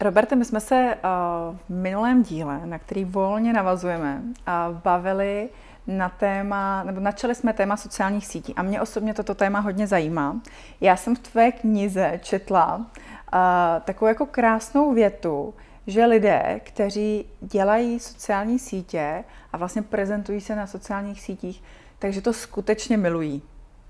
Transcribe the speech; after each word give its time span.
Roberte, 0.00 0.36
my 0.36 0.44
jsme 0.44 0.60
se 0.60 0.94
uh, 0.94 1.56
v 1.56 1.70
minulém 1.70 2.22
díle, 2.22 2.60
na 2.64 2.78
který 2.78 3.04
volně 3.04 3.52
navazujeme, 3.52 4.22
uh, 4.24 4.76
bavili 4.84 5.48
na 5.86 6.08
téma, 6.08 6.82
nebo 6.82 7.00
načali 7.00 7.34
jsme 7.34 7.52
téma 7.52 7.76
sociálních 7.76 8.26
sítí 8.26 8.54
a 8.54 8.62
mě 8.62 8.80
osobně 8.80 9.14
toto 9.14 9.34
téma 9.34 9.60
hodně 9.60 9.86
zajímá. 9.86 10.40
Já 10.80 10.96
jsem 10.96 11.16
v 11.16 11.18
tvé 11.18 11.52
knize 11.52 12.20
četla 12.22 12.76
uh, 12.76 12.84
takovou 13.84 14.08
jako 14.08 14.26
krásnou 14.26 14.94
větu, 14.94 15.54
že 15.86 16.04
lidé, 16.04 16.60
kteří 16.64 17.26
dělají 17.40 18.00
sociální 18.00 18.58
sítě 18.58 19.24
a 19.52 19.56
vlastně 19.56 19.82
prezentují 19.82 20.40
se 20.40 20.56
na 20.56 20.66
sociálních 20.66 21.20
sítích, 21.20 21.62
takže 21.98 22.20
to 22.20 22.32
skutečně 22.32 22.96
milují. 22.96 23.42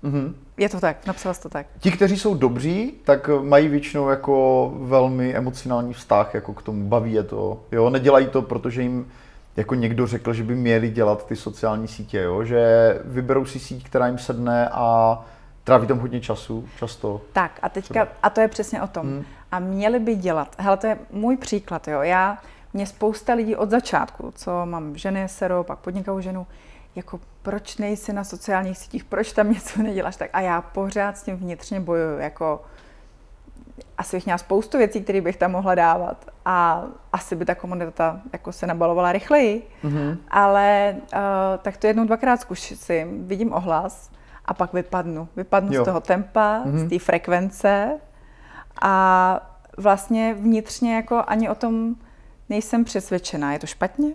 Mm-hmm. 0.05 0.33
Je 0.57 0.69
to 0.69 0.79
tak, 0.79 1.05
napsala 1.05 1.33
jsi 1.33 1.41
to 1.41 1.49
tak. 1.49 1.65
Ti, 1.79 1.91
kteří 1.91 2.17
jsou 2.17 2.35
dobří, 2.35 2.93
tak 3.03 3.29
mají 3.41 3.67
většinou 3.67 4.09
jako 4.09 4.73
velmi 4.79 5.35
emocionální 5.35 5.93
vztah 5.93 6.33
jako 6.33 6.53
k 6.53 6.61
tomu, 6.61 6.87
baví 6.87 7.13
je 7.13 7.23
to. 7.23 7.59
Jo, 7.71 7.89
nedělají 7.89 8.27
to, 8.27 8.41
protože 8.41 8.81
jim 8.81 9.07
jako 9.55 9.75
někdo 9.75 10.07
řekl, 10.07 10.33
že 10.33 10.43
by 10.43 10.55
měli 10.55 10.89
dělat 10.89 11.27
ty 11.27 11.35
sociální 11.35 11.87
sítě, 11.87 12.19
jo? 12.19 12.43
že 12.43 12.61
vyberou 13.05 13.45
si 13.45 13.59
síť, 13.59 13.85
která 13.85 14.07
jim 14.07 14.17
sedne 14.17 14.69
a 14.71 15.25
tráví 15.63 15.87
tam 15.87 15.99
hodně 15.99 16.21
času, 16.21 16.67
často. 16.77 17.21
Tak 17.33 17.59
a 17.61 17.69
teďka, 17.69 18.07
a 18.23 18.29
to 18.29 18.41
je 18.41 18.47
přesně 18.47 18.81
o 18.81 18.87
tom. 18.87 19.07
Hmm. 19.07 19.25
A 19.51 19.59
měli 19.59 19.99
by 19.99 20.15
dělat, 20.15 20.55
hele, 20.57 20.77
to 20.77 20.87
je 20.87 20.97
můj 21.11 21.37
příklad, 21.37 21.87
jo, 21.87 22.01
já, 22.01 22.37
mě 22.73 22.85
spousta 22.85 23.33
lidí 23.33 23.55
od 23.55 23.69
začátku, 23.69 24.33
co 24.35 24.65
mám 24.65 24.97
ženy, 24.97 25.27
sero, 25.27 25.63
pak 25.63 25.79
podnikavou 25.79 26.19
ženu, 26.19 26.47
jako 26.95 27.19
proč 27.41 27.77
nejsi 27.77 28.13
na 28.13 28.23
sociálních 28.23 28.77
sítích, 28.77 29.03
proč 29.03 29.31
tam 29.31 29.51
něco 29.51 29.83
neděláš 29.83 30.15
tak 30.15 30.29
a 30.33 30.41
já 30.41 30.61
pořád 30.61 31.17
s 31.17 31.23
tím 31.23 31.37
vnitřně 31.37 31.79
bojuju, 31.79 32.19
jako 32.19 32.61
asi 33.97 34.17
bych 34.17 34.25
měla 34.25 34.37
spoustu 34.37 34.77
věcí, 34.77 35.01
které 35.01 35.21
bych 35.21 35.37
tam 35.37 35.51
mohla 35.51 35.75
dávat 35.75 36.25
a 36.45 36.83
asi 37.13 37.35
by 37.35 37.45
ta 37.45 37.55
komunita 37.55 38.21
jako 38.33 38.51
se 38.51 38.67
nabalovala 38.67 39.11
rychleji, 39.11 39.67
mm-hmm. 39.83 40.17
ale 40.29 40.95
uh, 40.95 41.19
tak 41.61 41.77
to 41.77 41.87
jednou, 41.87 42.05
dvakrát 42.05 42.41
zkusím, 42.41 43.27
vidím 43.27 43.53
ohlas 43.53 44.11
a 44.45 44.53
pak 44.53 44.73
vypadnu. 44.73 45.27
Vypadnu 45.35 45.73
jo. 45.73 45.81
z 45.81 45.85
toho 45.85 46.01
tempa, 46.01 46.61
mm-hmm. 46.65 46.77
z 46.77 46.81
mhm. 46.81 46.89
té 46.89 46.99
frekvence 46.99 47.99
a 48.81 49.39
vlastně 49.77 50.33
vnitřně 50.33 50.95
jako 50.95 51.23
ani 51.27 51.49
o 51.49 51.55
tom 51.55 51.95
nejsem 52.49 52.83
přesvědčená. 52.83 53.53
Je 53.53 53.59
to 53.59 53.67
špatně? 53.67 54.09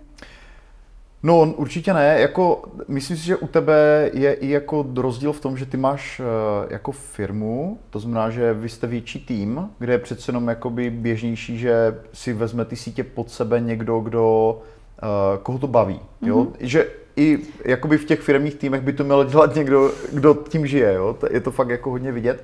No, 1.23 1.53
určitě 1.57 1.93
ne. 1.93 2.19
Jako, 2.19 2.63
myslím 2.87 3.17
si, 3.17 3.25
že 3.25 3.35
u 3.35 3.47
tebe 3.47 4.09
je 4.13 4.33
i 4.33 4.49
jako 4.49 4.85
rozdíl 4.95 5.33
v 5.33 5.39
tom, 5.39 5.57
že 5.57 5.65
ty 5.65 5.77
máš 5.77 6.19
uh, 6.19 6.25
jako 6.71 6.91
firmu, 6.91 7.79
to 7.89 7.99
znamená, 7.99 8.29
že 8.29 8.53
vy 8.53 8.69
jste 8.69 8.87
větší 8.87 9.25
tým, 9.25 9.69
kde 9.79 9.93
je 9.93 9.99
přece 9.99 10.29
jenom 10.29 10.47
jakoby 10.47 10.89
běžnější, 10.89 11.57
že 11.57 11.99
si 12.13 12.33
vezme 12.33 12.65
ty 12.65 12.75
sítě 12.75 13.03
pod 13.03 13.31
sebe 13.31 13.59
někdo, 13.59 13.99
kdo, 13.99 14.59
uh, 15.03 15.43
koho 15.43 15.57
to 15.57 15.67
baví. 15.67 15.95
Mm-hmm. 15.95 16.27
Jo? 16.27 16.37
Mhm. 16.37 16.53
Že 16.59 16.87
i 17.15 17.39
jakoby 17.65 17.97
v 17.97 18.05
těch 18.05 18.19
firmních 18.19 18.55
týmech 18.55 18.81
by 18.81 18.93
to 18.93 19.03
mělo 19.03 19.23
dělat 19.23 19.55
někdo, 19.55 19.91
kdo 20.13 20.33
tím 20.49 20.67
žije. 20.67 20.93
Jo? 20.93 21.17
Je 21.31 21.41
to 21.41 21.51
fakt 21.51 21.69
jako 21.69 21.89
hodně 21.89 22.11
vidět. 22.11 22.43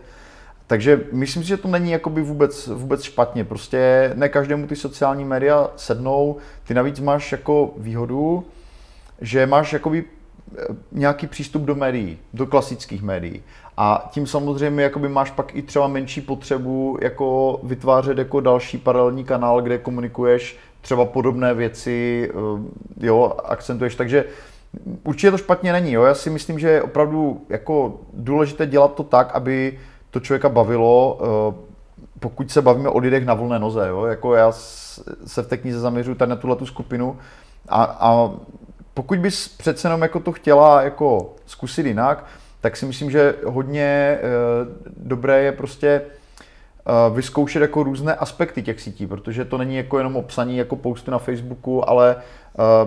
Takže 0.67 1.01
myslím 1.11 1.43
si, 1.43 1.49
že 1.49 1.57
to 1.57 1.67
není 1.67 1.91
jakoby 1.91 2.21
vůbec, 2.21 2.67
vůbec 2.67 3.03
špatně. 3.03 3.43
Prostě 3.43 4.11
ne 4.15 4.29
každému 4.29 4.67
ty 4.67 4.75
sociální 4.75 5.25
média 5.25 5.69
sednou. 5.75 6.37
Ty 6.67 6.73
navíc 6.73 6.99
máš 6.99 7.31
jako 7.31 7.73
výhodu, 7.77 8.45
že 9.21 9.45
máš 9.45 9.73
jakoby 9.73 10.03
eh, 10.03 10.61
nějaký 10.91 11.27
přístup 11.27 11.61
do 11.61 11.75
médií, 11.75 12.17
do 12.33 12.47
klasických 12.47 13.03
médií. 13.03 13.43
A 13.77 14.09
tím 14.11 14.27
samozřejmě 14.27 14.83
jakoby 14.83 15.09
máš 15.09 15.31
pak 15.31 15.55
i 15.55 15.61
třeba 15.61 15.87
menší 15.87 16.21
potřebu 16.21 16.97
jako 17.01 17.59
vytvářet 17.63 18.17
jako 18.17 18.39
další 18.39 18.77
paralelní 18.77 19.23
kanál, 19.23 19.61
kde 19.61 19.77
komunikuješ 19.77 20.57
třeba 20.81 21.05
podobné 21.05 21.53
věci, 21.53 22.29
eh, 22.33 23.05
jo, 23.05 23.33
akcentuješ. 23.45 23.95
Takže 23.95 24.25
určitě 25.03 25.31
to 25.31 25.37
špatně 25.37 25.71
není. 25.71 25.91
Jo. 25.91 26.03
Já 26.03 26.13
si 26.13 26.29
myslím, 26.29 26.59
že 26.59 26.69
je 26.69 26.81
opravdu 26.81 27.45
jako 27.49 27.99
důležité 28.13 28.65
dělat 28.65 28.95
to 28.95 29.03
tak, 29.03 29.35
aby 29.35 29.79
to 30.11 30.19
člověka 30.19 30.49
bavilo, 30.49 31.19
eh, 31.21 31.55
pokud 32.19 32.51
se 32.51 32.61
bavíme 32.61 32.89
o 32.89 32.97
lidech 32.97 33.25
na 33.25 33.33
volné 33.33 33.59
noze. 33.59 33.87
Jo. 33.87 34.05
Jako 34.05 34.35
já 34.35 34.51
se 35.25 35.43
v 35.43 35.47
té 35.47 35.57
knize 35.57 35.79
zaměřuji 35.79 36.15
tady 36.15 36.29
na 36.29 36.35
tuhle 36.35 36.57
skupinu 36.63 37.17
a, 37.69 37.83
a 37.83 38.31
pokud 38.97 39.19
bys 39.19 39.47
přece 39.47 39.87
jenom 39.87 40.01
jako 40.01 40.19
to 40.19 40.31
chtěla 40.31 40.81
jako 40.81 41.35
zkusit 41.45 41.85
jinak, 41.85 42.25
tak 42.61 42.77
si 42.77 42.85
myslím, 42.85 43.11
že 43.11 43.35
hodně 43.45 43.83
e, 43.83 44.19
dobré 44.97 45.43
je 45.43 45.51
prostě 45.51 45.87
e, 45.87 46.01
vyzkoušet 47.13 47.61
jako 47.61 47.83
různé 47.83 48.15
aspekty 48.15 48.63
těch 48.63 48.81
sítí, 48.81 49.07
protože 49.07 49.45
to 49.45 49.57
není 49.57 49.75
jako 49.75 49.97
jenom 49.97 50.15
obsaní 50.15 50.57
jako 50.57 50.75
posty 50.75 51.11
na 51.11 51.17
Facebooku, 51.17 51.89
ale 51.89 52.15
e, 52.15 52.19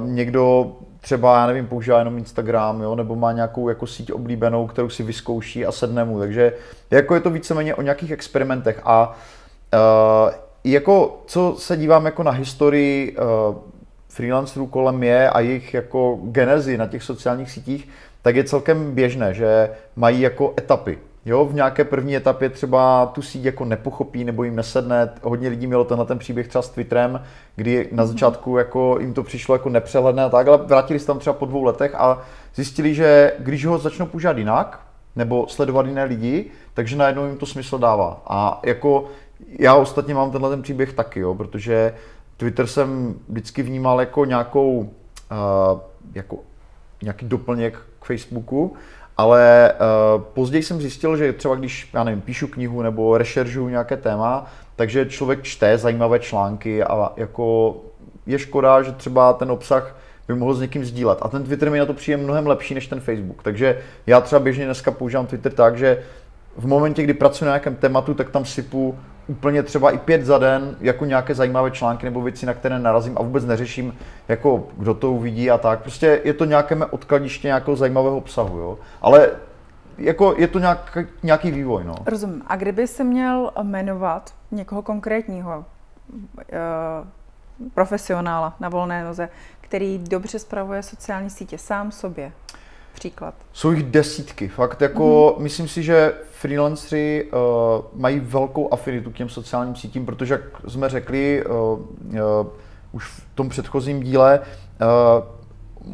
někdo 0.04 0.72
třeba, 1.00 1.36
já 1.36 1.46
nevím, 1.46 1.66
používá 1.66 1.98
jenom 1.98 2.18
Instagram, 2.18 2.80
jo, 2.80 2.94
nebo 2.94 3.16
má 3.16 3.32
nějakou 3.32 3.68
jako 3.68 3.86
síť 3.86 4.12
oblíbenou, 4.12 4.66
kterou 4.66 4.88
si 4.88 5.02
vyzkouší 5.02 5.66
a 5.66 5.72
sedne 5.72 6.04
mu. 6.04 6.18
Takže 6.18 6.52
jako 6.90 7.14
je 7.14 7.20
to 7.20 7.30
víceméně 7.30 7.74
o 7.74 7.82
nějakých 7.82 8.10
experimentech 8.10 8.80
a 8.84 9.16
jako 10.64 11.22
co 11.26 11.54
se 11.58 11.76
dívám 11.76 12.06
jako 12.06 12.22
na 12.22 12.30
historii 12.30 13.16
freelancerů 14.10 14.66
kolem 14.66 15.02
je 15.02 15.30
a 15.30 15.40
jejich 15.40 15.74
jako 15.74 16.18
genezi 16.22 16.78
na 16.78 16.86
těch 16.86 17.02
sociálních 17.02 17.50
sítích, 17.50 17.88
tak 18.22 18.36
je 18.36 18.44
celkem 18.44 18.94
běžné, 18.94 19.34
že 19.34 19.70
mají 19.96 20.20
jako 20.20 20.54
etapy. 20.58 20.98
Jo, 21.26 21.44
v 21.44 21.54
nějaké 21.54 21.84
první 21.84 22.16
etapě 22.16 22.48
třeba 22.48 23.06
tu 23.06 23.22
síť 23.22 23.44
jako 23.44 23.64
nepochopí 23.64 24.24
nebo 24.24 24.44
jim 24.44 24.56
nesedne. 24.56 25.10
Hodně 25.22 25.48
lidí 25.48 25.66
mělo 25.66 25.84
tenhle 25.84 26.06
ten 26.06 26.18
příběh 26.18 26.48
třeba 26.48 26.62
s 26.62 26.68
Twitterem, 26.68 27.22
kdy 27.56 27.88
na 27.92 28.02
mhm. 28.02 28.12
začátku 28.12 28.56
jako 28.56 28.96
jim 29.00 29.14
to 29.14 29.22
přišlo 29.22 29.54
jako 29.54 29.68
nepřehledné 29.68 30.24
a 30.24 30.28
tak, 30.28 30.48
ale 30.48 30.58
vrátili 30.58 30.98
se 30.98 31.06
tam 31.06 31.18
třeba 31.18 31.34
po 31.34 31.46
dvou 31.46 31.64
letech 31.64 31.94
a 31.94 32.22
zjistili, 32.54 32.94
že 32.94 33.32
když 33.38 33.66
ho 33.66 33.78
začnou 33.78 34.06
používat 34.06 34.38
jinak, 34.38 34.80
nebo 35.16 35.46
sledovat 35.48 35.86
jiné 35.86 36.04
lidi, 36.04 36.50
takže 36.74 36.96
najednou 36.96 37.26
jim 37.26 37.36
to 37.36 37.46
smysl 37.46 37.78
dává. 37.78 38.22
A 38.26 38.60
jako 38.64 39.04
já 39.58 39.74
ostatně 39.74 40.14
mám 40.14 40.30
tenhle 40.30 40.50
ten 40.50 40.62
příběh 40.62 40.92
taky, 40.92 41.20
jo, 41.20 41.34
protože 41.34 41.94
Twitter 42.40 42.66
jsem 42.66 43.14
vždycky 43.28 43.62
vnímal 43.62 44.00
jako 44.00 44.24
nějakou, 44.24 44.78
uh, 44.80 45.80
jako 46.14 46.38
nějaký 47.02 47.26
doplněk 47.26 47.78
k 48.00 48.04
Facebooku, 48.04 48.74
ale 49.16 49.72
uh, 49.72 50.22
později 50.22 50.62
jsem 50.62 50.80
zjistil, 50.80 51.16
že 51.16 51.32
třeba 51.32 51.54
když, 51.54 51.90
já 51.94 52.04
nevím, 52.04 52.20
píšu 52.20 52.46
knihu 52.48 52.82
nebo 52.82 53.18
rešeržuju 53.18 53.68
nějaké 53.68 53.96
téma, 53.96 54.46
takže 54.76 55.06
člověk 55.06 55.42
čte 55.42 55.78
zajímavé 55.78 56.18
články 56.18 56.84
a 56.84 57.12
jako 57.16 57.76
je 58.26 58.38
škoda, 58.38 58.82
že 58.82 58.92
třeba 58.92 59.32
ten 59.32 59.50
obsah 59.50 59.96
by 60.28 60.34
mohl 60.34 60.54
s 60.54 60.60
někým 60.60 60.84
sdílet. 60.84 61.18
A 61.22 61.28
ten 61.28 61.44
Twitter 61.44 61.70
mi 61.70 61.78
na 61.78 61.86
to 61.86 61.94
přijde 61.94 62.16
mnohem 62.16 62.46
lepší 62.46 62.74
než 62.74 62.86
ten 62.86 63.00
Facebook. 63.00 63.42
Takže 63.42 63.78
já 64.06 64.20
třeba 64.20 64.40
běžně 64.40 64.64
dneska 64.64 64.90
používám 64.90 65.26
Twitter 65.26 65.52
tak, 65.52 65.78
že 65.78 66.02
v 66.56 66.66
momentě, 66.66 67.02
kdy 67.02 67.14
pracuji 67.14 67.44
na 67.44 67.50
nějakém 67.50 67.76
tématu, 67.76 68.14
tak 68.14 68.30
tam 68.30 68.44
sypu 68.44 68.98
úplně 69.30 69.62
třeba 69.62 69.90
i 69.90 69.98
pět 69.98 70.24
za 70.24 70.38
den 70.38 70.76
jako 70.80 71.04
nějaké 71.04 71.34
zajímavé 71.34 71.70
články 71.70 72.06
nebo 72.06 72.22
věci, 72.22 72.46
na 72.46 72.54
které 72.54 72.78
narazím 72.78 73.18
a 73.18 73.22
vůbec 73.22 73.44
neřeším, 73.44 73.96
jako 74.28 74.66
kdo 74.76 74.94
to 74.94 75.12
uvidí 75.12 75.50
a 75.50 75.58
tak. 75.58 75.80
Prostě 75.80 76.20
je 76.24 76.34
to 76.34 76.44
nějaké 76.44 76.74
mé 76.74 76.86
odkladiště 76.86 77.48
nějakého 77.48 77.76
zajímavého 77.76 78.16
obsahu, 78.16 78.58
jo. 78.58 78.78
Ale 79.02 79.30
jako 79.98 80.34
je 80.38 80.48
to 80.48 80.58
nějak, 80.58 80.98
nějaký 81.22 81.50
vývoj, 81.50 81.84
no. 81.84 81.94
Rozumím. 82.06 82.42
A 82.46 82.56
kdyby 82.56 82.86
se 82.86 83.04
měl 83.04 83.52
jmenovat 83.62 84.34
někoho 84.50 84.82
konkrétního, 84.82 85.64
uh, 86.08 87.68
profesionála 87.74 88.54
na 88.60 88.68
volné 88.68 89.04
noze, 89.04 89.28
který 89.60 89.98
dobře 89.98 90.38
spravuje 90.38 90.82
sociální 90.82 91.30
sítě 91.30 91.58
sám 91.58 91.92
sobě, 91.92 92.32
příklad? 92.94 93.34
Jsou 93.52 93.70
jich 93.70 93.82
desítky, 93.82 94.48
fakt 94.48 94.82
jako 94.82 95.02
mm-hmm. 95.02 95.42
myslím 95.42 95.68
si, 95.68 95.82
že 95.82 96.12
freelanceri 96.32 97.30
uh, 97.32 98.00
mají 98.00 98.20
velkou 98.20 98.72
afinitu 98.72 99.10
k 99.10 99.14
těm 99.14 99.28
sociálním 99.28 99.76
sítím, 99.76 100.06
protože 100.06 100.34
jak 100.34 100.40
jsme 100.68 100.88
řekli 100.88 101.44
uh, 101.44 101.52
uh, 101.52 102.46
už 102.92 103.04
v 103.04 103.22
tom 103.34 103.48
předchozím 103.48 104.02
díle, 104.02 104.40
uh, 104.40 105.24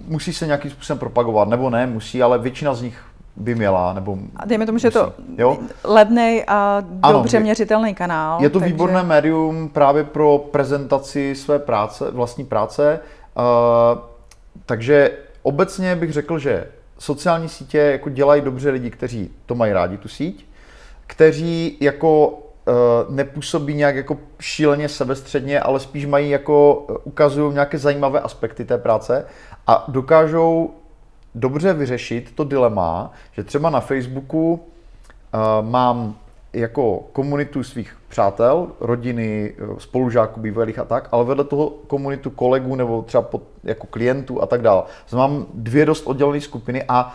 musí 0.09 0.33
se 0.33 0.47
nějakým 0.47 0.71
způsobem 0.71 0.99
propagovat, 0.99 1.49
nebo 1.49 1.71
ne, 1.71 1.87
musí, 1.87 2.23
ale 2.23 2.39
většina 2.39 2.75
z 2.75 2.83
nich 2.83 3.03
by 3.37 3.55
měla, 3.55 3.93
nebo 3.93 4.19
A 4.37 4.47
dejme 4.47 4.67
tomu, 4.67 4.79
že 4.79 4.87
je 4.87 4.93
to 4.93 5.13
jo? 5.39 5.59
levný 5.85 6.45
a 6.47 6.81
dobře 7.13 7.37
ano, 7.37 7.45
měřitelný 7.45 7.95
kanál. 7.95 8.43
Je 8.43 8.51
to 8.51 8.59
takže... 8.59 8.73
výborné 8.73 9.03
médium 9.03 9.69
právě 9.69 10.05
pro 10.05 10.39
prezentaci 10.39 11.35
své 11.35 11.59
práce, 11.59 12.11
vlastní 12.11 12.45
práce, 12.45 13.01
uh, 13.37 13.99
takže 14.67 15.11
obecně 15.43 15.97
bych 15.97 16.13
řekl, 16.13 16.39
že 16.39 16.67
sociální 16.99 17.49
sítě 17.49 17.79
jako 17.79 18.11
dělají 18.11 18.43
dobře 18.43 18.71
lidi, 18.71 18.91
kteří 18.91 19.31
to 19.47 19.55
mají 19.55 19.73
rádi, 19.73 19.99
tu 19.99 20.09
síť, 20.09 20.47
kteří 21.07 21.77
jako 21.81 22.29
uh, 22.29 23.15
nepůsobí 23.15 23.75
nějak 23.75 23.97
jako 23.97 24.19
šíleně 24.41 24.89
sebestředně, 24.89 25.61
ale 25.61 25.81
spíš 25.81 26.07
mají 26.07 26.31
jako, 26.31 26.75
uh, 26.75 26.97
ukazují 27.05 27.53
nějaké 27.53 27.79
zajímavé 27.79 28.21
aspekty 28.21 28.65
té 28.65 28.79
práce 28.79 29.27
a 29.67 29.85
dokážou 29.89 30.71
dobře 31.35 31.73
vyřešit 31.73 32.33
to 32.35 32.45
dilema, 32.45 33.13
že 33.33 33.45
třeba 33.45 33.71
na 33.71 33.81
Facebooku 33.81 34.53
uh, 34.53 34.61
mám 35.71 36.17
jako 36.57 37.09
komunitu 37.13 37.63
svých 37.63 37.97
přátel, 38.09 38.67
rodiny, 38.81 39.55
spolužáků, 39.79 40.41
bývalých 40.41 40.79
a 40.79 40.85
tak, 40.85 41.09
ale 41.13 41.25
vedle 41.25 41.45
toho 41.45 41.71
komunitu 41.87 42.31
kolegů 42.31 42.75
nebo 42.75 43.03
třeba 43.03 43.23
pod, 43.23 43.43
jako 43.65 43.87
klientů 43.87 44.43
a 44.43 44.47
tak 44.47 44.63
dále. 44.63 44.83
Mám 45.13 45.47
dvě 45.55 45.87
dost 45.87 46.07
oddělené 46.07 46.41
skupiny 46.41 46.85
a 46.89 47.15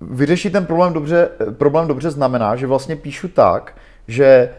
vyřešit 0.00 0.50
ten 0.50 0.66
problém 0.66 0.92
dobře, 0.92 1.28
problém 1.58 1.86
dobře 1.86 2.10
znamená, 2.10 2.56
že 2.56 2.66
vlastně 2.66 2.96
píšu 2.96 3.28
tak, 3.28 3.74
že 4.08 4.50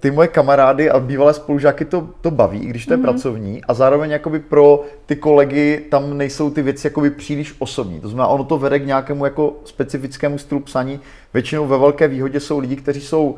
ty 0.00 0.10
moje 0.10 0.28
kamarády 0.28 0.90
a 0.90 1.00
bývalé 1.00 1.34
spolužáky 1.34 1.84
to, 1.84 2.08
to 2.20 2.30
baví, 2.30 2.58
i 2.58 2.66
když 2.66 2.86
to 2.86 2.92
je 2.92 2.96
mm-hmm. 2.96 3.02
pracovní, 3.02 3.64
a 3.64 3.74
zároveň 3.74 4.10
jakoby 4.10 4.38
pro 4.38 4.84
ty 5.06 5.16
kolegy 5.16 5.84
tam 5.90 6.16
nejsou 6.16 6.50
ty 6.50 6.62
věci 6.62 6.86
jakoby 6.86 7.10
příliš 7.10 7.54
osobní. 7.58 8.00
To 8.00 8.08
znamená, 8.08 8.28
ono 8.28 8.44
to 8.44 8.58
vede 8.58 8.78
k 8.78 8.86
nějakému 8.86 9.24
jako 9.24 9.52
specifickému 9.64 10.38
stylu 10.38 10.60
psaní. 10.60 11.00
Většinou 11.34 11.66
ve 11.66 11.78
velké 11.78 12.08
výhodě 12.08 12.40
jsou 12.40 12.58
lidi, 12.58 12.76
kteří 12.76 13.00
jsou 13.00 13.36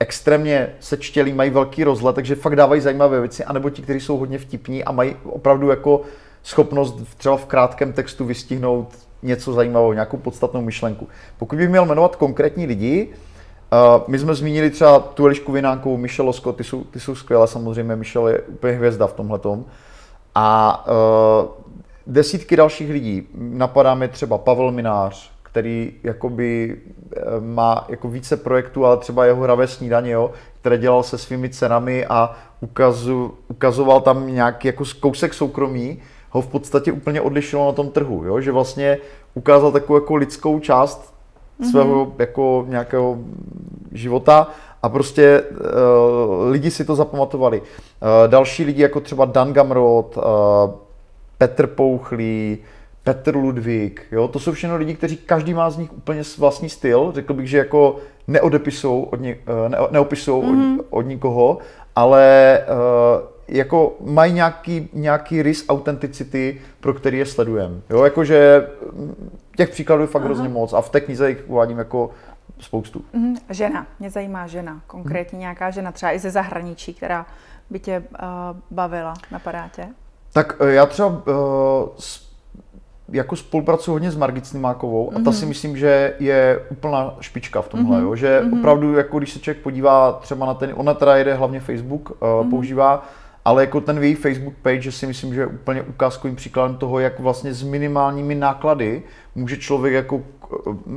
extrémně 0.00 0.68
sečtělí, 0.80 1.32
mají 1.32 1.50
velký 1.50 1.84
rozhled, 1.84 2.14
takže 2.14 2.34
fakt 2.34 2.56
dávají 2.56 2.80
zajímavé 2.80 3.20
věci, 3.20 3.44
anebo 3.44 3.70
ti, 3.70 3.82
kteří 3.82 4.00
jsou 4.00 4.16
hodně 4.16 4.38
vtipní 4.38 4.84
a 4.84 4.92
mají 4.92 5.16
opravdu 5.24 5.70
jako 5.70 6.02
schopnost 6.42 6.96
třeba 7.16 7.36
v 7.36 7.46
krátkém 7.46 7.92
textu 7.92 8.24
vystihnout 8.24 8.88
něco 9.22 9.52
zajímavého, 9.52 9.92
nějakou 9.92 10.16
podstatnou 10.16 10.62
myšlenku. 10.62 11.08
Pokud 11.38 11.58
bych 11.58 11.68
měl 11.68 11.86
jmenovat 11.86 12.16
konkrétní 12.16 12.66
lidi, 12.66 13.08
Uh, 13.72 14.02
my 14.08 14.18
jsme 14.18 14.34
zmínili 14.34 14.70
třeba 14.70 14.98
tu 14.98 15.24
Elišku 15.24 15.52
Vinánkovou, 15.52 15.96
Michelle 15.96 16.26
Losko, 16.26 16.52
ty 16.52 16.64
jsou, 16.64 16.84
ty 16.84 17.00
jsou 17.00 17.14
skvělé 17.14 17.48
samozřejmě, 17.48 17.96
Michelle 17.96 18.32
je 18.32 18.38
úplně 18.40 18.72
hvězda 18.72 19.06
v 19.06 19.12
tomhle 19.12 19.40
A 20.34 20.86
uh, 20.86 21.48
desítky 22.06 22.56
dalších 22.56 22.90
lidí, 22.90 23.28
napadá 23.34 23.94
mi 23.94 24.08
třeba 24.08 24.38
Pavel 24.38 24.72
Minář, 24.72 25.30
který 25.50 25.92
jakoby 26.02 26.76
eh, 27.16 27.20
má 27.40 27.86
jako 27.88 28.08
více 28.08 28.36
projektů, 28.36 28.86
ale 28.86 28.96
třeba 28.96 29.24
jeho 29.24 29.42
hravé 29.42 29.66
snídaně, 29.66 30.10
jo, 30.10 30.30
které 30.60 30.78
dělal 30.78 31.02
se 31.02 31.18
svými 31.18 31.48
cenami 31.48 32.06
a 32.06 32.36
ukazu, 32.60 33.34
ukazoval 33.48 34.00
tam 34.00 34.34
nějaký 34.34 34.68
jako 34.68 34.84
kousek 35.00 35.34
soukromí, 35.34 35.98
ho 36.30 36.40
v 36.40 36.46
podstatě 36.46 36.92
úplně 36.92 37.20
odlišilo 37.20 37.66
na 37.66 37.72
tom 37.72 37.90
trhu, 37.90 38.24
jo, 38.24 38.40
že 38.40 38.52
vlastně 38.52 38.98
ukázal 39.34 39.72
takovou 39.72 39.96
jako 39.96 40.14
lidskou 40.14 40.60
část 40.60 41.14
svého 41.70 42.06
mm-hmm. 42.06 42.12
jako 42.18 42.64
nějakého 42.68 43.18
života 43.92 44.50
a 44.82 44.88
prostě 44.88 45.42
uh, 45.42 46.50
lidi 46.50 46.70
si 46.70 46.84
to 46.84 46.94
zapamatovali. 46.94 47.60
Uh, 47.60 47.66
další 48.26 48.64
lidi 48.64 48.82
jako 48.82 49.00
třeba 49.00 49.24
Dan 49.24 49.52
Gamrod, 49.52 50.16
uh, 50.16 50.22
Petr 51.38 51.66
Pouchlý, 51.66 52.58
Petr 53.08 53.36
Ludvík, 53.36 54.06
jo, 54.12 54.28
to 54.28 54.38
jsou 54.38 54.52
všechno 54.52 54.76
lidi, 54.76 54.94
kteří 54.94 55.16
každý 55.16 55.54
má 55.54 55.70
z 55.70 55.78
nich 55.78 55.92
úplně 55.92 56.22
vlastní 56.38 56.68
styl, 56.68 57.12
řekl 57.14 57.34
bych, 57.34 57.48
že 57.48 57.58
jako 57.58 57.96
neodepisou 58.26 59.02
od, 59.02 59.20
ně, 59.20 59.38
ne, 59.68 59.78
neopisou 59.90 60.42
mm-hmm. 60.42 60.80
od, 60.80 60.86
od 60.90 61.02
nikoho, 61.02 61.58
ale 61.96 62.58
uh, 62.68 63.28
jako 63.48 63.96
mají 64.00 64.32
nějaký, 64.32 64.88
nějaký 64.92 65.42
rys 65.42 65.64
autenticity, 65.68 66.60
pro 66.80 66.94
který 66.94 67.18
je 67.18 67.26
sledujeme. 67.26 67.74
Jo, 67.90 68.04
jakože 68.04 68.68
těch 69.56 69.68
příkladů 69.70 70.02
je 70.02 70.06
fakt 70.06 70.22
Aha. 70.22 70.28
hrozně 70.28 70.48
moc 70.48 70.72
a 70.72 70.80
v 70.80 70.90
té 70.90 71.00
knize 71.00 71.28
jich 71.28 71.44
uvádím 71.46 71.78
jako 71.78 72.10
spoustu. 72.60 73.04
Mm, 73.12 73.36
žena, 73.50 73.86
mě 74.00 74.10
zajímá 74.10 74.46
žena, 74.46 74.80
konkrétně 74.86 75.36
mm. 75.36 75.40
nějaká 75.40 75.70
žena, 75.70 75.92
třeba 75.92 76.12
i 76.12 76.18
ze 76.18 76.30
zahraničí, 76.30 76.94
která 76.94 77.26
by 77.70 77.78
tě 77.78 78.02
uh, 78.12 78.26
bavila, 78.70 79.14
napadá 79.30 79.68
tě? 79.68 79.88
Tak 80.32 80.56
já 80.68 80.86
třeba 80.86 81.08
uh, 81.08 81.14
jako 83.12 83.36
spolupracuji 83.36 83.90
hodně 83.90 84.10
s 84.10 84.16
Margit 84.16 84.46
Slimákovou 84.46 85.10
mm-hmm. 85.10 85.20
a 85.20 85.24
ta 85.24 85.32
si 85.32 85.40
mhm. 85.40 85.48
myslím, 85.48 85.76
že 85.76 86.14
je 86.18 86.60
úplná 86.70 87.14
špička 87.20 87.62
v 87.62 87.68
tomhle, 87.68 87.98
mm-hmm. 87.98 88.04
jo? 88.04 88.16
že 88.16 88.40
mm-hmm. 88.40 88.58
opravdu, 88.58 88.94
jako 88.94 89.18
když 89.18 89.32
se 89.32 89.38
člověk 89.38 89.62
podívá 89.62 90.12
třeba 90.12 90.46
na 90.46 90.54
ten, 90.54 90.72
ona 90.76 90.94
teda 90.94 91.16
jede 91.16 91.34
hlavně 91.34 91.60
Facebook, 91.60 92.10
mm-hmm. 92.10 92.50
používá, 92.50 93.08
ale 93.48 93.62
jako 93.62 93.80
ten 93.80 94.02
její 94.02 94.14
Facebook 94.14 94.54
page 94.62 94.92
si 94.92 95.06
myslím, 95.06 95.34
že 95.34 95.40
je 95.40 95.46
úplně 95.46 95.82
ukázkovým 95.82 96.36
příkladem 96.36 96.76
toho, 96.76 96.98
jak 96.98 97.20
vlastně 97.20 97.54
s 97.54 97.62
minimálními 97.62 98.34
náklady 98.34 99.02
může 99.34 99.56
člověk 99.56 99.94
jako, 99.94 100.20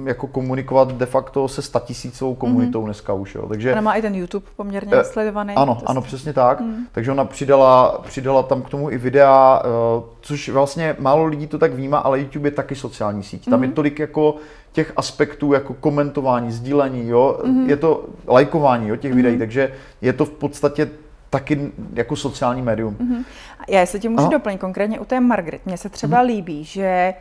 jako 0.04 0.28
komunikovat 0.28 0.92
de 0.92 1.06
facto 1.06 1.48
se 1.48 1.62
statisícovou 1.62 2.36
komunitou 2.36 2.82
mm-hmm. 2.82 2.86
dneska 2.86 3.14
už. 3.14 3.36
Jo. 3.36 3.46
Takže, 3.48 3.72
ona 3.72 3.82
má 3.82 3.94
i 3.94 4.02
ten 4.02 4.16
YouTube 4.16 4.46
poměrně 4.56 4.96
uh, 4.96 5.02
sledovaný. 5.02 5.56
Ano, 5.56 5.82
ano, 5.86 6.02
přesně 6.02 6.34
tak. 6.34 6.60
Mm. 6.60 6.76
Takže 6.92 7.12
ona 7.12 7.26
přidala, 7.26 8.02
přidala 8.04 8.44
tam 8.44 8.62
k 8.62 8.70
tomu 8.70 8.92
i 8.92 8.98
videa, 8.98 9.64
uh, 9.98 10.04
což 10.22 10.50
vlastně 10.50 10.96
málo 11.00 11.26
lidí 11.26 11.48
to 11.48 11.58
tak 11.58 11.74
vnímá, 11.74 11.98
ale 11.98 12.20
YouTube 12.20 12.48
je 12.48 12.52
taky 12.52 12.76
sociální 12.76 13.24
síť. 13.24 13.46
Tam 13.46 13.54
mm-hmm. 13.54 13.64
je 13.64 13.68
mhm. 13.68 13.76
tolik 13.76 14.00
jako 14.00 14.36
těch 14.72 14.94
aspektů 14.96 15.54
jako 15.54 15.74
komentování, 15.74 16.52
sdílení, 16.52 17.08
jo, 17.08 17.40
mm-hmm. 17.44 17.70
je 17.70 17.78
to 17.78 18.06
lajkování 18.28 18.88
jo, 18.88 18.96
těch 18.96 19.12
mm-hmm. 19.12 19.16
videí, 19.16 19.38
takže 19.38 19.74
je 20.02 20.14
to 20.14 20.26
v 20.26 20.30
podstatě 20.30 20.90
taky 21.32 21.72
jako 21.94 22.16
sociální 22.16 22.62
médium. 22.62 22.96
Mm-hmm. 22.96 23.26
Já 23.68 23.86
se 23.86 24.00
tím 24.00 24.12
můžu 24.12 24.24
Aha. 24.24 24.32
doplnit, 24.32 24.58
konkrétně 24.58 25.00
u 25.00 25.06
té 25.06 25.20
Margaret. 25.20 25.66
Mně 25.66 25.78
se 25.78 25.90
třeba 25.90 26.18
mm-hmm. 26.18 26.28
líbí, 26.28 26.64
že 26.64 27.14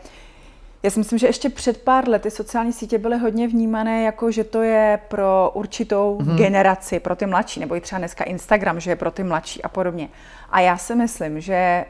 já 0.83 0.91
si 0.91 0.99
myslím, 0.99 1.19
že 1.19 1.27
ještě 1.27 1.49
před 1.49 1.83
pár 1.83 2.09
lety 2.09 2.31
sociální 2.31 2.73
sítě 2.73 2.99
byly 2.99 3.19
hodně 3.19 3.49
vnímané 3.49 4.03
jako, 4.03 4.31
že 4.31 4.45
to 4.45 4.63
je 4.63 4.99
pro 5.09 5.51
určitou 5.55 6.19
mm-hmm. 6.21 6.37
generaci, 6.37 7.01
pro 7.01 7.17
ty 7.17 7.27
mladší, 7.27 7.61
nebo 7.61 7.77
i 7.77 7.81
třeba 7.81 7.99
dneska 7.99 8.25
Instagram, 8.25 8.81
že 8.81 8.91
je 8.91 8.97
pro 8.97 9.11
ty 9.11 9.23
mladší 9.23 9.63
a 9.63 9.69
podobně. 9.69 10.09
A 10.51 10.61
já 10.61 10.77
si 10.77 10.95
myslím, 10.95 11.41
že 11.41 11.85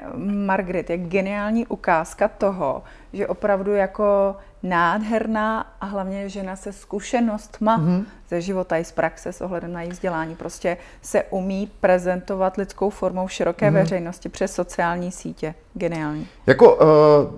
Margaret 0.46 0.90
je 0.90 0.98
geniální 0.98 1.66
ukázka 1.66 2.28
toho, 2.28 2.82
že 3.12 3.26
opravdu 3.26 3.74
jako 3.74 4.36
nádherná 4.62 5.66
a 5.80 5.86
hlavně 5.86 6.28
žena 6.28 6.56
se 6.56 6.72
zkušenostma 6.72 7.78
mm-hmm. 7.78 8.04
ze 8.28 8.40
života 8.40 8.76
i 8.76 8.84
z 8.84 8.92
praxe 8.92 9.32
s 9.32 9.40
ohledem 9.40 9.72
na 9.72 9.82
její 9.82 9.90
vzdělání. 9.90 10.36
Prostě 10.36 10.76
se 11.02 11.22
umí 11.22 11.70
prezentovat 11.80 12.56
lidskou 12.56 12.90
formou 12.90 13.26
v 13.26 13.32
široké 13.32 13.70
mm-hmm. 13.70 13.74
veřejnosti 13.74 14.28
přes 14.28 14.54
sociální 14.54 15.12
sítě. 15.12 15.54
Geniální. 15.74 16.26
Jako 16.46 16.76
uh, 16.76 16.82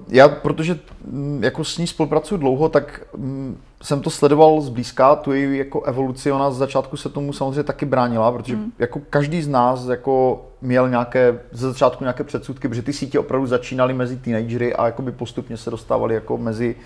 já, 0.09 0.29
protože 0.29 0.79
mm, 1.05 1.45
jako 1.45 1.65
s 1.65 1.79
ní 1.79 1.87
spolupracuju 1.87 2.39
dlouho, 2.39 2.69
tak 2.69 3.01
um, 3.13 3.59
jsem 3.83 4.01
to 4.01 4.11
sledoval 4.11 4.61
zblízka, 4.61 5.17
tu 5.17 5.33
její 5.33 5.59
jako 5.59 5.83
evoluci, 5.83 6.33
ona 6.33 6.51
z 6.51 6.57
začátku 6.57 6.97
se 6.97 7.09
tomu 7.09 7.33
samozřejmě 7.33 7.63
taky 7.63 7.87
bránila, 7.87 8.33
protože 8.33 8.57
mm. 8.57 8.73
jako 8.79 9.01
každý 9.11 9.43
z 9.43 9.49
nás 9.49 9.87
jako 9.87 10.45
měl 10.61 10.89
nějaké, 10.89 11.41
ze 11.53 11.69
začátku 11.69 12.05
nějaké 12.05 12.25
předsudky, 12.25 12.69
protože 12.69 12.83
ty 12.83 12.93
sítě 12.93 13.19
opravdu 13.19 13.47
začínaly 13.47 13.95
mezi 13.95 14.17
teenagery 14.17 14.75
a 14.75 14.87
jakoby 14.87 15.13
postupně 15.13 15.57
se 15.57 15.71
dostávaly 15.71 16.15
jako 16.15 16.39
mezi 16.39 16.77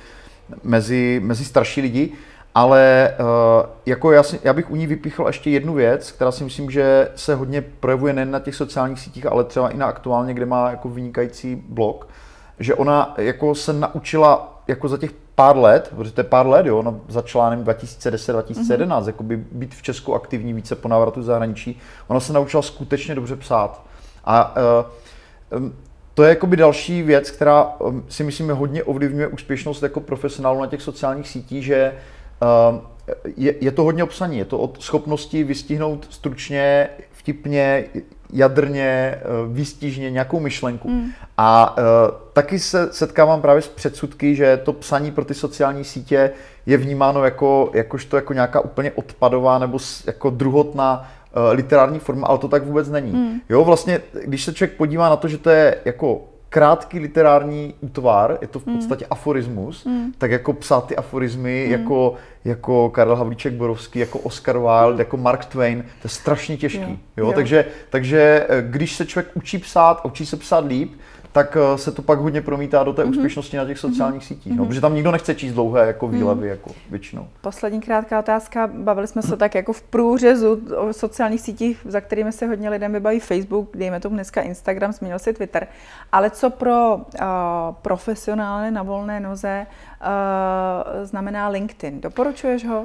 mezi, 0.63 1.21
mezi 1.25 1.45
starší 1.45 1.81
lidi, 1.81 2.13
ale 2.55 3.15
uh, 3.21 3.27
jako 3.87 4.13
já, 4.13 4.23
si, 4.23 4.41
já 4.45 4.53
bych 4.53 4.71
u 4.71 4.77
ní 4.77 4.87
vypíchl 4.87 5.25
ještě 5.27 5.51
jednu 5.51 5.75
věc, 5.75 6.13
která 6.13 6.33
si 6.33 6.45
myslím, 6.45 6.71
že 6.71 7.09
se 7.17 7.35
hodně 7.35 7.63
projevuje 7.63 8.13
nejen 8.13 8.31
na 8.31 8.41
těch 8.41 8.55
sociálních 8.55 9.01
sítích, 9.01 9.27
ale 9.27 9.45
třeba 9.45 9.69
i 9.69 9.77
na 9.77 9.87
aktuálně, 9.87 10.35
kde 10.35 10.47
má 10.47 10.71
jako 10.71 10.89
vynikající 10.89 11.57
blog, 11.69 12.09
že 12.59 12.75
ona 12.75 13.15
jako 13.19 13.55
se 13.55 13.73
naučila 13.73 14.63
jako 14.69 14.89
za 14.89 14.99
těch 14.99 15.11
pár 15.37 15.57
let, 15.57 15.93
protože 15.97 16.13
to 16.13 16.21
je 16.21 16.25
pár 16.25 16.47
let, 16.47 16.67
jo, 16.67 16.79
ona 16.79 16.95
začala 17.09 17.51
nevím, 17.51 17.65
2010-2011, 17.65 18.43
mm-hmm. 18.43 19.07
jako 19.07 19.23
by 19.23 19.37
být 19.37 19.75
v 19.75 19.83
Česku 19.83 20.15
aktivní 20.15 20.53
více 20.53 20.75
po 20.75 20.89
návratu 20.89 21.23
zahraničí, 21.23 21.79
ona 22.09 22.21
se 22.21 22.33
naučila 22.33 22.63
skutečně 22.63 23.15
dobře 23.15 23.37
psát. 23.37 23.83
A 24.25 24.57
uh, 24.57 25.69
to 26.15 26.23
je 26.23 26.29
jakoby 26.29 26.57
další 26.57 27.03
věc, 27.03 27.31
která 27.31 27.65
um, 27.65 28.05
si 28.09 28.25
myslím 28.25 28.51
hodně 28.51 28.85
ovlivňuje 28.85 29.27
úspěšnost 29.27 29.83
jako 29.83 30.01
profesionálu 30.01 30.61
na 30.61 30.67
těch 30.67 30.83
sociálních 30.83 31.29
sítích, 31.29 31.65
že 31.65 31.95
um, 32.71 32.81
je, 33.37 33.55
je 33.61 33.71
to 33.71 33.83
hodně 33.83 34.05
obsaní, 34.05 34.39
je 34.39 34.45
to 34.45 34.59
od 34.59 34.83
schopnosti 34.83 35.45
vystihnout 35.45 36.07
stručně, 36.11 36.89
vtipně, 37.13 37.85
jadrně, 38.33 39.19
uh, 39.47 39.55
výstižně 39.55 40.11
nějakou 40.11 40.41
myšlenku. 40.41 40.89
Mm. 40.89 41.11
A 41.37 41.77
uh, 41.79 41.85
taky 42.33 42.59
se 42.59 42.89
setkávám 42.93 43.43
právě 43.43 43.63
s 43.63 43.69
předsudky, 43.69 44.35
že 44.35 44.57
to 44.57 44.73
psaní 44.73 45.11
pro 45.11 45.25
ty 45.25 45.35
sociální 45.35 45.85
sítě 45.85 46.31
je 46.67 46.77
vnímáno 46.77 47.25
jako, 47.25 47.71
jakožto 47.75 48.17
jako 48.17 48.33
nějaká 48.33 48.61
úplně 48.61 48.93
odpadová 48.93 49.59
nebo 49.59 49.79
jako 50.07 50.31
druhotná 50.31 51.09
Eh, 51.37 51.53
literární 51.53 51.99
forma, 51.99 52.27
ale 52.27 52.39
to 52.39 52.49
tak 52.49 52.65
vůbec 52.65 52.89
není. 52.89 53.13
Hmm. 53.13 53.41
Jo, 53.49 53.65
vlastně, 53.65 54.01
když 54.25 54.45
se 54.45 54.55
člověk 54.55 54.77
podívá 54.77 55.09
na 55.09 55.17
to, 55.17 55.29
že 55.29 55.39
to 55.39 55.51
je 55.51 55.77
jako 55.85 56.25
krátký 56.57 56.99
literární 56.99 57.75
útvar, 57.81 58.39
je 58.41 58.49
to 58.49 58.59
v 58.59 58.67
hmm. 58.67 58.77
podstatě 58.77 59.05
hmm. 59.05 59.13
aforismus, 59.13 59.87
hmm. 59.87 60.13
tak 60.19 60.31
jako 60.31 60.53
psát 60.53 60.87
ty 60.87 60.97
aforismy 60.97 61.63
hmm. 61.63 61.73
jako, 61.73 62.15
jako 62.45 62.91
Karel 62.91 63.17
Havlíček 63.17 63.53
Borovský, 63.53 63.99
jako 63.99 64.19
Oscar 64.19 64.59
Wilde, 64.59 64.89
hmm. 64.89 64.99
jako 64.99 65.17
Mark 65.17 65.45
Twain, 65.45 65.83
to 65.83 66.07
je 66.07 66.09
strašně 66.09 66.57
těžký. 66.57 66.81
Jo. 66.81 66.97
Jo? 67.17 67.27
Jo. 67.27 67.33
Takže, 67.33 67.65
takže 67.91 68.47
eh, 68.49 68.63
když 68.63 68.97
se 68.97 69.07
člověk 69.07 69.37
učí 69.37 69.59
psát, 69.59 70.01
učí 70.05 70.27
se 70.27 70.37
psát 70.37 70.65
líp, 70.67 70.93
tak 71.37 71.57
eh, 71.57 71.79
se 71.79 71.93
to 71.93 72.03
pak 72.03 72.19
hodně 72.19 72.43
promítá 72.43 72.85
do 72.85 72.93
té 72.93 73.05
mm-hmm. 73.05 73.11
úspěšnosti 73.11 73.57
na 73.57 73.65
těch 73.65 73.79
sociálních 73.79 74.23
mm-hmm. 74.23 74.27
sítích. 74.27 74.53
No, 74.53 74.57
mhm. 74.57 74.67
protože 74.67 74.81
tam 74.81 74.95
nikdo 74.95 75.11
nechce 75.11 75.35
číst 75.35 75.53
dlouhé 75.53 75.87
jako 75.87 76.09
výlevy, 76.09 76.43
mm. 76.43 76.49
jako 76.49 76.71
většinou. 76.91 77.29
Poslední 77.41 77.81
krátká 77.81 78.19
otázka. 78.19 78.71
Bavili 78.73 79.07
jsme 79.07 79.23
se 79.23 79.37
tak 79.37 79.55
jako 79.55 79.73
v 79.73 79.83
průřezu 79.83 80.61
o 80.77 80.93
sociálních 80.93 81.41
sítích, 81.41 81.87
za 81.89 82.01
kterými 82.01 82.33
se 82.33 82.47
hodně 82.47 82.71
lidem 82.71 82.93
vybaví 82.93 83.21
Facebook, 83.21 83.77
dejme 83.77 84.01
tomu 84.01 84.17
dneska 84.17 84.41
Instagram, 84.41 84.93
změnil 84.93 85.19
se 85.19 85.33
Twitter. 85.33 85.67
Ale 86.13 86.31
co 86.31 86.51
pro 86.51 86.97
uh, 86.97 87.01
profesionály 87.83 88.71
na 88.71 88.83
volné 88.83 89.21
noze 89.21 89.67
uh, 89.67 91.05
znamená 91.05 91.49
LinkedIn? 91.49 92.01
Doporučuješ 92.01 92.65
ho? 92.67 92.85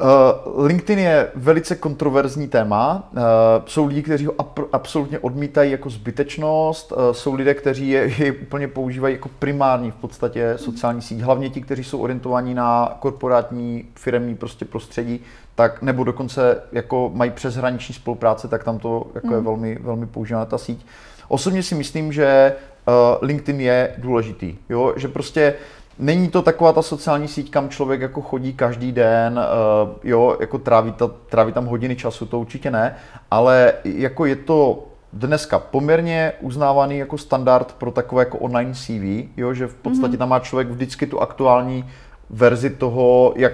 Uh, 0.00 0.66
LinkedIn 0.66 0.98
je 0.98 1.30
velice 1.34 1.76
kontroverzní 1.76 2.48
téma. 2.48 3.08
Uh, 3.12 3.20
jsou 3.66 3.86
lidi, 3.86 4.02
kteří 4.02 4.26
ho 4.26 4.34
absolutně 4.72 5.18
odmítají 5.18 5.70
jako 5.70 5.90
zbytečnost, 5.90 6.92
uh, 6.92 6.98
jsou 7.12 7.34
lidé, 7.34 7.54
kteří 7.54 7.88
je, 7.88 8.12
je 8.18 8.32
úplně 8.32 8.68
používají 8.68 9.14
jako 9.14 9.28
primární 9.38 9.90
v 9.90 9.94
podstatě 9.94 10.52
sociální 10.56 11.02
síť. 11.02 11.20
Hlavně 11.20 11.50
ti, 11.50 11.60
kteří 11.60 11.84
jsou 11.84 11.98
orientovaní 11.98 12.54
na 12.54 12.96
korporátní 13.00 13.84
firmní 13.94 14.34
prostě 14.34 14.64
prostředí, 14.64 15.20
tak 15.54 15.82
nebo 15.82 16.04
dokonce 16.04 16.62
jako 16.72 17.10
mají 17.14 17.30
přeshraniční 17.30 17.94
spolupráce, 17.94 18.48
tak 18.48 18.64
tam 18.64 18.78
to 18.78 19.06
jako 19.14 19.26
mm. 19.26 19.32
je 19.32 19.40
velmi, 19.40 19.78
velmi 19.80 20.06
používaná 20.06 20.44
ta 20.44 20.58
síť. 20.58 20.86
Osobně 21.28 21.62
si 21.62 21.74
myslím, 21.74 22.12
že 22.12 22.52
LinkedIn 23.20 23.60
je 23.60 23.94
důležitý, 23.98 24.56
jo? 24.68 24.92
že 24.96 25.08
prostě 25.08 25.54
Není 25.98 26.28
to 26.28 26.42
taková 26.42 26.72
ta 26.72 26.82
sociální 26.82 27.28
síť, 27.28 27.50
kam 27.50 27.68
člověk 27.68 28.00
jako 28.00 28.22
chodí 28.22 28.52
každý 28.52 28.92
den, 28.92 29.38
uh, 29.38 29.90
jo, 30.04 30.36
jako 30.40 30.58
tráví, 30.58 30.92
ta, 30.92 31.10
tráví 31.28 31.52
tam 31.52 31.66
hodiny 31.66 31.96
času, 31.96 32.26
to 32.26 32.40
určitě 32.40 32.70
ne, 32.70 32.96
ale 33.30 33.72
jako 33.84 34.26
je 34.26 34.36
to 34.36 34.86
dneska 35.12 35.58
poměrně 35.58 36.32
uznávaný 36.40 36.98
jako 36.98 37.18
standard 37.18 37.74
pro 37.78 37.90
takové 37.90 38.22
jako 38.22 38.38
online 38.38 38.74
CV, 38.74 39.28
jo, 39.36 39.54
že 39.54 39.66
v 39.66 39.74
podstatě 39.74 40.14
mm-hmm. 40.14 40.18
tam 40.18 40.28
má 40.28 40.38
člověk 40.38 40.68
vždycky 40.68 41.06
tu 41.06 41.20
aktuální 41.20 41.90
verzi 42.30 42.70
toho, 42.70 43.32
jak 43.36 43.52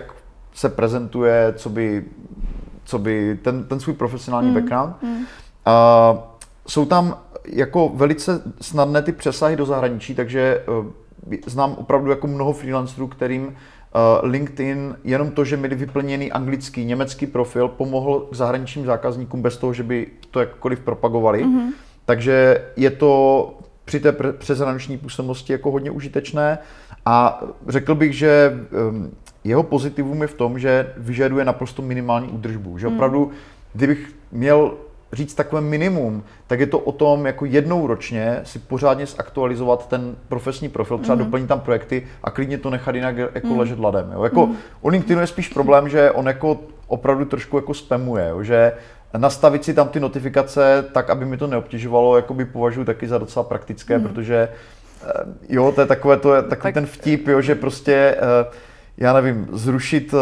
se 0.55 0.69
prezentuje, 0.69 1.55
co 1.57 1.69
by, 1.69 2.05
co 2.85 2.99
by 2.99 3.39
ten, 3.43 3.65
ten 3.65 3.81
svůj 3.81 3.95
profesionální 3.95 4.49
mm. 4.49 4.55
background. 4.55 5.03
Mm. 5.03 5.17
Uh, 5.17 5.25
jsou 6.67 6.85
tam 6.85 7.19
jako 7.47 7.89
velice 7.95 8.43
snadné 8.61 9.03
ty 9.03 9.13
přesahy 9.13 9.57
do 9.57 9.67
zahraničí, 9.67 10.15
takže 10.15 10.65
uh, 10.81 10.87
znám 11.47 11.73
opravdu 11.73 12.11
jako 12.11 12.26
mnoho 12.26 12.52
freelancerů, 12.52 13.09
kterým 13.09 13.47
uh, 13.47 13.52
LinkedIn 14.23 14.97
jenom 15.05 15.31
to, 15.31 15.45
že 15.45 15.57
měli 15.57 15.75
vyplněný 15.75 16.33
anglický, 16.33 16.85
německý 16.85 17.26
profil, 17.26 17.69
pomohl 17.69 18.29
zahraničním 18.33 18.87
zákazníkům 18.87 19.43
bez 19.43 19.57
toho, 19.57 19.73
že 19.73 19.83
by 19.83 20.07
to 20.31 20.41
jakkoliv 20.41 20.81
propagovali. 20.81 21.45
Mm-hmm. 21.45 21.73
Takže 22.05 22.64
je 22.76 22.91
to 22.91 23.55
při 23.85 24.00
té 24.00 24.12
přeshraniční 24.38 24.99
působnosti 24.99 25.52
jako 25.52 25.71
hodně 25.71 25.91
užitečné 25.91 26.59
a 27.07 27.43
řekl 27.69 27.95
bych, 27.95 28.14
že 28.14 28.61
um, 28.91 29.11
jeho 29.45 29.62
pozitivum 29.62 30.23
je 30.23 30.29
v 30.29 30.35
tom, 30.35 30.59
že 30.59 30.93
vyžaduje 30.97 31.45
naprosto 31.45 31.83
minimální 31.83 32.29
údržbu. 32.29 32.79
Že 32.79 32.87
mhm. 32.87 32.97
opravdu, 32.97 33.31
kdybych 33.73 34.14
měl 34.33 34.75
říct 35.12 35.35
takové 35.35 35.62
minimum, 35.62 36.25
tak 36.47 36.61
je 36.61 36.66
to 36.66 36.78
o 36.78 36.92
tom 36.92 37.26
jako 37.26 37.45
jednou 37.45 37.87
ročně 37.87 38.40
si 38.45 38.59
pořádně 38.59 39.07
zaktualizovat 39.07 39.88
ten 39.88 40.16
profesní 40.28 40.69
profil, 40.69 40.99
třeba 40.99 41.14
mm. 41.14 41.25
doplnit 41.25 41.47
tam 41.47 41.61
projekty 41.61 42.07
a 42.25 42.31
klidně 42.31 42.59
to 42.59 42.71
nechat 42.71 42.95
jinak 42.95 43.16
jako 43.16 43.47
mm. 43.47 43.59
ležet 43.59 43.78
ladem. 43.78 44.11
Jo. 44.12 44.25
Jako 44.25 44.47
mm. 44.47 44.57
u 44.81 44.88
LinkedInu 44.88 45.21
je 45.21 45.26
spíš 45.26 45.49
problém, 45.49 45.88
že 45.88 46.11
on 46.11 46.26
jako 46.26 46.61
opravdu 46.87 47.25
trošku 47.25 47.57
jako 47.57 47.75
spamuje, 47.75 48.28
jo, 48.28 48.42
že 48.42 48.73
nastavit 49.16 49.64
si 49.64 49.75
tam 49.75 49.88
ty 49.88 50.00
notifikace 50.00 50.85
tak, 50.92 51.11
aby 51.11 51.25
mi 51.25 51.37
to 51.37 51.47
neobtěžovalo, 51.47 52.16
jako 52.16 52.35
by 52.35 52.45
považuji 52.45 52.85
taky 52.85 53.09
za 53.09 53.19
docela 53.19 53.42
praktické, 53.42 53.99
mm. 53.99 54.04
protože 54.04 54.49
eh, 55.07 55.12
jo, 55.49 55.73
to 55.73 55.81
je 55.81 55.87
takové, 55.87 56.16
to 56.16 56.35
je 56.35 56.42
takový 56.42 56.62
tak... 56.62 56.75
ten 56.75 56.87
vtip, 56.87 57.28
jo, 57.28 57.40
že 57.40 57.54
prostě 57.54 58.16
uh, 58.47 58.52
já 58.97 59.13
nevím, 59.13 59.49
zrušit 59.53 60.15
uh, 60.15 60.21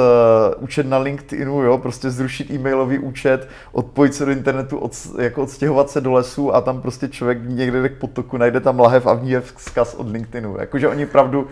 účet 0.58 0.86
na 0.86 0.98
LinkedInu, 0.98 1.62
jo, 1.62 1.78
prostě 1.78 2.10
zrušit 2.10 2.50
e-mailový 2.50 2.98
účet, 2.98 3.48
odpojit 3.72 4.14
se 4.14 4.24
do 4.24 4.30
internetu, 4.30 4.78
od, 4.78 4.92
jako 5.18 5.42
odstěhovat 5.42 5.90
se 5.90 6.00
do 6.00 6.12
lesu 6.12 6.54
a 6.54 6.60
tam 6.60 6.80
prostě 6.80 7.08
člověk 7.08 7.38
někde 7.42 7.88
k 7.88 7.98
potoku, 7.98 8.36
najde 8.36 8.60
tam 8.60 8.80
lahev 8.80 9.06
a 9.06 9.14
v 9.14 9.22
ní 9.24 9.30
je 9.30 9.40
vzkaz 9.40 9.94
od 9.94 10.10
LinkedInu. 10.10 10.56
Jakože 10.60 10.88
oni 10.88 11.06
opravdu 11.06 11.42
uh, 11.42 11.48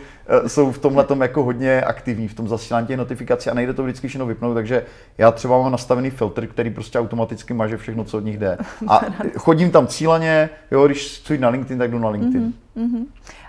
jsou 0.46 0.72
v 0.72 0.78
tomhle 0.78 1.04
tom 1.04 1.20
jako 1.20 1.42
hodně 1.42 1.82
aktivní, 1.82 2.28
v 2.28 2.34
tom 2.34 2.48
zasílání 2.48 2.86
těch 2.86 2.96
notifikací 2.96 3.50
a 3.50 3.54
nejde 3.54 3.72
to 3.72 3.82
vždycky 3.82 4.08
všechno 4.08 4.26
vypnout, 4.26 4.54
takže 4.54 4.84
já 5.18 5.30
třeba 5.30 5.58
mám 5.58 5.72
nastavený 5.72 6.10
filtr, 6.10 6.46
který 6.46 6.70
prostě 6.70 6.98
automaticky 6.98 7.54
maže 7.54 7.76
všechno, 7.76 8.04
co 8.04 8.16
od 8.16 8.24
nich 8.24 8.38
jde. 8.38 8.58
A 8.88 9.00
chodím 9.38 9.70
tam 9.70 9.86
cíleně, 9.86 10.50
jo, 10.70 10.86
když 10.86 11.18
chci 11.18 11.38
na 11.38 11.48
LinkedIn, 11.48 11.78
tak 11.78 11.90
jdu 11.90 11.98
na 11.98 12.08
LinkedIn. 12.08 12.42
Mm-hmm. 12.42 12.67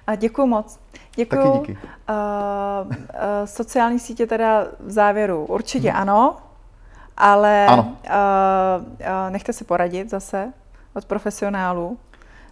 A 0.08 0.16
děkuji 0.16 0.48
moc. 0.48 0.80
Děkuju. 1.16 1.44
Taky 1.44 1.60
díky. 1.60 1.72
Uh, 1.72 2.88
uh, 2.88 2.96
sociální 3.46 4.00
sítě 4.00 4.28
teda 4.28 4.66
v 4.80 4.92
závěru 4.92 5.46
určitě 5.46 5.92
hmm. 5.92 6.02
ano, 6.02 6.38
ale 7.18 7.66
ano. 7.68 7.98
Uh, 8.06 8.86
uh, 8.86 9.06
nechte 9.30 9.54
si 9.54 9.64
poradit 9.64 10.10
zase 10.10 10.54
od 10.94 11.06
profesionálů. 11.06 11.98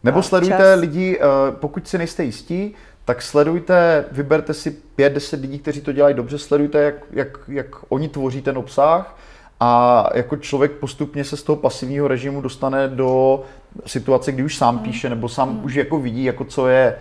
Nebo 0.04 0.24
sledujte 0.24 0.58
čas. 0.58 0.80
lidi, 0.80 1.20
uh, 1.20 1.56
pokud 1.56 1.88
si 1.88 1.98
nejste 1.98 2.24
jistí, 2.24 2.76
tak 3.06 3.22
sledujte, 3.22 4.06
vyberte 4.12 4.54
si 4.54 4.78
5-10 4.98 5.42
lidí, 5.42 5.60
kteří 5.60 5.82
to 5.82 5.92
dělají 5.92 6.16
dobře, 6.16 6.38
sledujte, 6.38 6.80
jak, 6.80 6.96
jak, 7.12 7.28
jak 7.48 7.68
oni 7.90 8.10
tvoří 8.10 8.42
ten 8.42 8.58
obsah 8.58 9.18
a 9.60 10.04
jako 10.14 10.38
člověk 10.38 10.72
postupně 10.72 11.24
se 11.24 11.38
z 11.38 11.44
toho 11.44 11.56
pasivního 11.56 12.08
režimu 12.08 12.42
dostane 12.42 12.88
do 12.88 13.44
situace, 13.86 14.32
kdy 14.32 14.44
už 14.44 14.58
sám 14.58 14.76
hmm. 14.76 14.84
píše 14.84 15.10
nebo 15.10 15.30
sám 15.30 15.50
hmm. 15.50 15.66
už 15.66 15.74
jako 15.74 16.00
vidí, 16.00 16.24
jako 16.24 16.44
co 16.44 16.68
je 16.68 16.96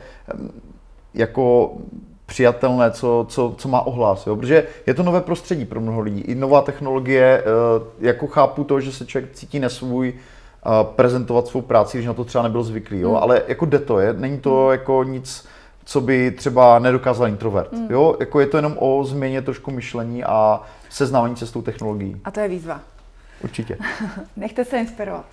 jako 1.14 1.74
přijatelné, 2.26 2.90
co, 2.90 3.26
co, 3.28 3.54
co 3.58 3.68
má 3.68 3.80
ohlas, 3.80 4.26
jo? 4.26 4.36
protože 4.36 4.64
je 4.86 4.94
to 4.94 5.02
nové 5.02 5.20
prostředí 5.20 5.64
pro 5.64 5.80
mnoho 5.80 6.00
lidí. 6.00 6.20
I 6.20 6.34
nová 6.34 6.62
technologie, 6.62 7.42
eh, 7.42 8.06
jako 8.06 8.26
chápu 8.26 8.64
to, 8.64 8.80
že 8.80 8.92
se 8.92 9.06
člověk 9.06 9.32
cítí 9.32 9.58
nesvůj 9.60 10.14
eh, 10.14 10.68
prezentovat 10.96 11.46
svou 11.46 11.60
práci, 11.60 11.96
když 11.96 12.06
na 12.06 12.14
to 12.14 12.24
třeba 12.24 12.44
nebyl 12.44 12.62
zvyklý, 12.62 13.00
jo? 13.00 13.08
Hmm. 13.08 13.22
ale 13.22 13.42
jako 13.48 13.66
jde 13.66 13.78
to, 13.78 13.98
je, 13.98 14.12
není 14.12 14.38
to 14.38 14.62
hmm. 14.62 14.70
jako 14.70 15.04
nic, 15.04 15.46
co 15.86 16.00
by 16.00 16.30
třeba 16.30 16.78
nedokázal 16.78 17.28
introvert. 17.28 17.72
Hmm. 17.72 17.86
Jo? 17.90 18.16
Jako 18.20 18.40
je 18.40 18.46
to 18.46 18.58
jenom 18.58 18.76
o 18.78 19.04
změně 19.04 19.42
trošku 19.42 19.70
myšlení 19.70 20.24
a 20.24 20.62
seznámení 20.88 21.36
se 21.36 21.46
s 21.46 21.50
tou 21.50 21.62
technologií. 21.62 22.20
A 22.24 22.30
to 22.30 22.40
je 22.40 22.48
výzva. 22.48 22.80
Určitě. 23.44 23.78
Nechte 24.36 24.64
se 24.64 24.78
inspirovat. 24.78 25.26